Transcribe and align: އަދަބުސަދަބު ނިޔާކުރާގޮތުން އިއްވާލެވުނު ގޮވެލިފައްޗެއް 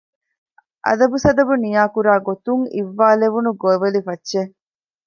އަދަބުސަދަބު 0.85 1.53
ނިޔާކުރާގޮތުން 1.63 2.63
އިއްވާލެވުނު 2.73 3.49
ގޮވެލިފައްޗެއް 3.61 4.53